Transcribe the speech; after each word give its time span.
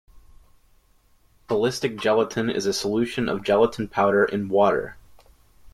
Ballistic 1.47 1.95
gelatin 1.97 2.49
is 2.49 2.65
a 2.65 2.73
solution 2.73 3.29
of 3.29 3.43
gelatin 3.43 3.87
powder 3.87 4.25
in 4.25 4.49
water. 4.49 4.97